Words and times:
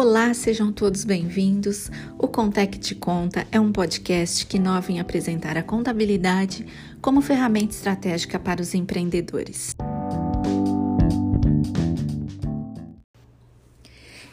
Olá, 0.00 0.32
sejam 0.32 0.70
todos 0.70 1.02
bem-vindos. 1.02 1.90
O 2.16 2.28
Contec 2.28 2.78
Te 2.78 2.94
Conta 2.94 3.44
é 3.50 3.58
um 3.58 3.72
podcast 3.72 4.46
que 4.46 4.56
inova 4.56 4.92
em 4.92 5.00
apresentar 5.00 5.56
a 5.56 5.62
contabilidade 5.64 6.64
como 7.02 7.20
ferramenta 7.20 7.74
estratégica 7.74 8.38
para 8.38 8.62
os 8.62 8.74
empreendedores. 8.74 9.74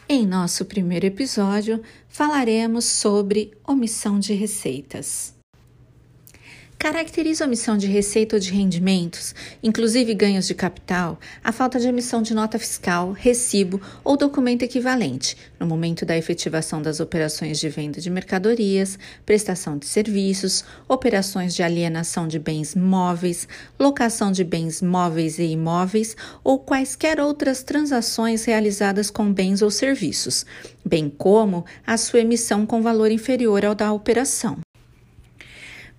Em 0.08 0.24
nosso 0.24 0.64
primeiro 0.66 1.06
episódio, 1.06 1.82
falaremos 2.08 2.84
sobre 2.84 3.50
omissão 3.66 4.20
de 4.20 4.34
receitas. 4.34 5.35
Caracteriza 6.78 7.42
a 7.42 7.46
omissão 7.46 7.76
de 7.78 7.86
receita 7.86 8.36
ou 8.36 8.40
de 8.40 8.52
rendimentos, 8.52 9.34
inclusive 9.62 10.14
ganhos 10.14 10.46
de 10.46 10.54
capital, 10.54 11.18
a 11.42 11.50
falta 11.50 11.80
de 11.80 11.88
emissão 11.88 12.20
de 12.20 12.34
nota 12.34 12.58
fiscal, 12.58 13.12
recibo 13.12 13.80
ou 14.04 14.14
documento 14.14 14.62
equivalente 14.62 15.36
no 15.58 15.66
momento 15.66 16.04
da 16.04 16.16
efetivação 16.16 16.82
das 16.82 17.00
operações 17.00 17.58
de 17.58 17.68
venda 17.70 17.98
de 17.98 18.10
mercadorias, 18.10 18.98
prestação 19.24 19.78
de 19.78 19.86
serviços, 19.86 20.64
operações 20.86 21.54
de 21.54 21.62
alienação 21.62 22.28
de 22.28 22.38
bens 22.38 22.74
móveis, 22.74 23.48
locação 23.80 24.30
de 24.30 24.44
bens 24.44 24.82
móveis 24.82 25.38
e 25.38 25.44
imóveis 25.44 26.14
ou 26.44 26.58
quaisquer 26.58 27.18
outras 27.18 27.62
transações 27.62 28.44
realizadas 28.44 29.10
com 29.10 29.32
bens 29.32 29.62
ou 29.62 29.70
serviços, 29.70 30.44
bem 30.84 31.08
como 31.08 31.64
a 31.86 31.96
sua 31.96 32.20
emissão 32.20 32.66
com 32.66 32.82
valor 32.82 33.10
inferior 33.10 33.64
ao 33.64 33.74
da 33.74 33.90
operação. 33.92 34.65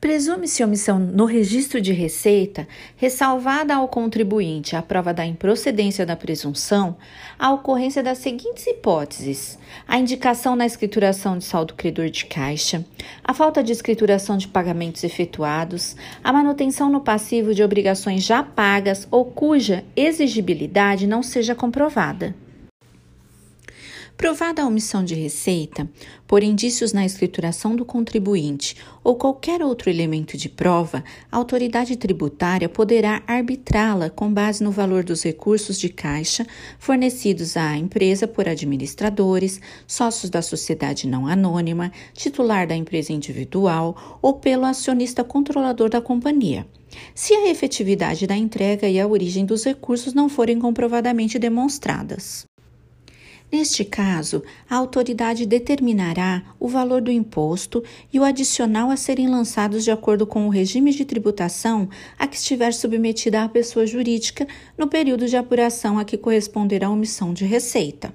Presume-se 0.07 0.63
omissão 0.63 0.99
no 0.99 1.25
registro 1.25 1.81
de 1.81 1.91
receita, 1.91 2.66
ressalvada 2.95 3.75
ao 3.75 3.89
contribuinte 3.89 4.73
a 4.73 4.81
prova 4.81 5.13
da 5.13 5.25
improcedência 5.25 6.05
da 6.05 6.16
presunção, 6.16 6.95
a 7.38 7.52
ocorrência 7.52 8.02
das 8.02 8.19
seguintes 8.19 8.66
hipóteses: 8.66 9.59
a 9.85 10.00
indicação 10.00 10.55
na 10.55 10.66
escrituração 10.66 11.38
de 11.38 11.44
saldo 11.44 11.73
credor 11.73 12.09
de 12.09 12.25
caixa, 12.25 12.85
a 13.22 13.33
falta 13.33 13.61
de 13.61 13.73
escrituração 13.73 14.38
de 14.38 14.47
pagamentos 14.47 15.03
efetuados, 15.03 15.97
a 16.23 16.31
manutenção 16.31 16.89
no 16.89 17.02
passivo 17.02 17.53
de 17.53 17.61
obrigações 17.61 18.23
já 18.23 18.41
pagas 18.41 19.05
ou 19.11 19.25
cuja 19.25 19.83
exigibilidade 19.94 21.05
não 21.05 21.22
seja 21.22 21.53
comprovada. 21.53 22.33
Provada 24.17 24.63
a 24.63 24.65
omissão 24.65 25.05
de 25.05 25.13
receita, 25.13 25.87
por 26.25 26.41
indícios 26.41 26.91
na 26.91 27.05
escrituração 27.05 27.75
do 27.75 27.85
contribuinte 27.85 28.75
ou 29.03 29.15
qualquer 29.15 29.61
outro 29.61 29.91
elemento 29.91 30.35
de 30.35 30.49
prova, 30.49 31.03
a 31.31 31.37
autoridade 31.37 31.95
tributária 31.95 32.67
poderá 32.67 33.21
arbitrá-la 33.27 34.09
com 34.09 34.33
base 34.33 34.63
no 34.63 34.71
valor 34.71 35.03
dos 35.03 35.21
recursos 35.21 35.77
de 35.77 35.89
caixa 35.89 36.47
fornecidos 36.79 37.55
à 37.55 37.77
empresa 37.77 38.27
por 38.27 38.49
administradores, 38.49 39.61
sócios 39.85 40.31
da 40.31 40.41
sociedade 40.41 41.07
não 41.07 41.27
anônima, 41.27 41.91
titular 42.11 42.65
da 42.65 42.75
empresa 42.75 43.13
individual 43.13 44.19
ou 44.19 44.33
pelo 44.33 44.65
acionista 44.65 45.23
controlador 45.23 45.89
da 45.89 46.01
companhia. 46.01 46.67
Se 47.13 47.35
a 47.35 47.51
efetividade 47.51 48.25
da 48.25 48.35
entrega 48.35 48.89
e 48.89 48.99
a 48.99 49.05
origem 49.05 49.45
dos 49.45 49.63
recursos 49.63 50.15
não 50.15 50.27
forem 50.27 50.57
comprovadamente 50.57 51.38
demonstradas. 51.38 52.47
Neste 53.50 53.86
caso, 53.86 54.44
a 54.70 54.76
autoridade 54.76 55.45
determinará 55.45 56.44
o 56.59 56.67
valor 56.67 57.02
do 57.02 57.09
imposto 57.09 57.81
e 58.12 58.20
o 58.20 58.23
adicional 58.23 58.92
a 58.92 58.98
serem 58.98 59.30
lançados 59.30 59.86
de 59.86 59.92
acordo 59.92 60.28
com 60.28 60.45
o 60.45 60.50
regime 60.50 60.92
de 60.92 61.06
tributação 61.06 61.90
a 62.20 62.28
que 62.28 62.36
estiver 62.36 62.73
submetida 62.73 63.44
a 63.44 63.50
pessoa 63.50 63.88
jurídica 63.88 64.45
no 64.78 64.88
período 64.88 65.28
de 65.28 65.38
apuração 65.38 65.98
a 65.98 66.03
que 66.03 66.18
corresponderá 66.18 66.88
a 66.88 66.92
omissão 66.92 67.34
de 67.34 67.45
receita. 67.45 68.14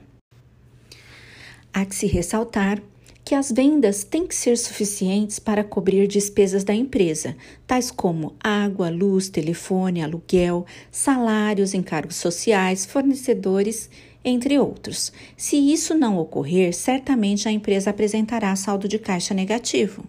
Há 1.73 1.87
que 1.87 1.95
se 1.95 2.07
ressaltar 2.07 2.83
que 3.25 3.35
as 3.35 3.53
vendas 3.53 4.05
têm 4.05 4.27
que 4.27 4.35
ser 4.35 4.59
suficientes 4.59 5.39
para 5.39 5.63
cobrir 5.63 6.07
despesas 6.09 6.65
da 6.65 6.75
empresa, 6.75 7.37
tais 7.67 7.91
como 7.91 8.35
água, 8.43 8.91
luz, 8.91 9.29
telefone, 9.29 10.03
aluguel, 10.03 10.67
salários, 10.91 11.75
encargos 11.75 12.17
sociais, 12.17 12.85
fornecedores 12.85 13.89
entre 14.25 14.59
outros. 14.59 15.13
Se 15.37 15.57
isso 15.57 15.95
não 15.95 16.19
ocorrer, 16.19 16.73
certamente 16.75 17.49
a 17.49 17.53
empresa 17.53 17.91
apresentará 17.91 18.55
saldo 18.57 18.89
de 18.89 18.99
caixa 18.99 19.35
negativo. 19.35 20.05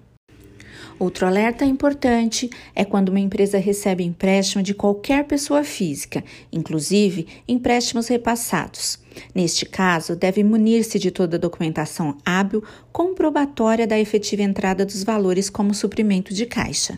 Outro 1.00 1.26
alerta 1.26 1.66
importante 1.66 2.50
é 2.76 2.86
quando 2.86 3.10
uma 3.10 3.20
empresa 3.20 3.58
recebe 3.58 4.04
empréstimo 4.04 4.64
de 4.64 4.74
qualquer 4.74 5.26
pessoa 5.26 5.64
física, 5.64 6.24
inclusive 6.52 7.28
empréstimos 7.48 8.08
repassados. 8.08 9.00
Neste 9.34 9.66
caso, 9.66 10.16
deve 10.16 10.44
munir-se 10.44 10.98
de 11.00 11.12
toda 11.12 11.38
a 11.38 11.40
documentação 11.40 12.18
hábil 12.26 12.64
comprobatória 12.92 13.88
da 13.88 14.00
efetiva 14.00 14.44
entrada 14.44 14.86
dos 14.86 15.04
valores 15.04 15.50
como 15.50 15.74
suprimento 15.74 16.34
de 16.34 16.46
caixa. 16.46 16.98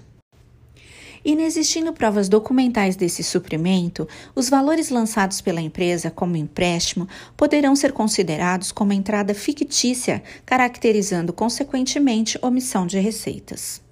Inexistindo 1.25 1.91
provas 1.91 2.29
documentais 2.29 2.95
desse 2.95 3.23
suprimento, 3.23 4.07
os 4.35 4.47
valores 4.47 4.91
lançados 4.91 5.41
pela 5.41 5.59
empresa 5.59 6.11
como 6.11 6.37
empréstimo 6.37 7.07
poderão 7.35 7.75
ser 7.75 7.93
considerados 7.93 8.71
como 8.71 8.93
entrada 8.93 9.33
fictícia, 9.33 10.21
caracterizando 10.45 11.33
consequentemente 11.33 12.37
omissão 12.43 12.85
de 12.85 12.99
receitas. 12.99 13.84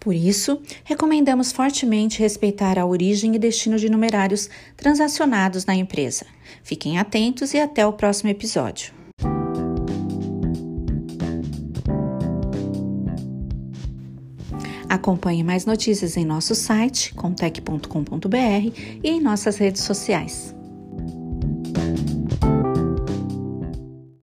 Por 0.00 0.14
isso, 0.14 0.62
recomendamos 0.82 1.52
fortemente 1.52 2.20
respeitar 2.20 2.78
a 2.78 2.86
origem 2.86 3.36
e 3.36 3.38
destino 3.38 3.76
de 3.76 3.90
numerários 3.90 4.48
transacionados 4.74 5.66
na 5.66 5.74
empresa. 5.74 6.24
Fiquem 6.64 6.98
atentos 6.98 7.52
e 7.52 7.58
até 7.58 7.86
o 7.86 7.92
próximo 7.92 8.30
episódio. 8.30 8.94
Acompanhe 14.88 15.44
mais 15.44 15.66
notícias 15.66 16.16
em 16.16 16.24
nosso 16.24 16.54
site 16.54 17.14
contec.com.br 17.14 18.36
e 19.04 19.08
em 19.08 19.20
nossas 19.20 19.56
redes 19.58 19.82
sociais. 19.84 20.52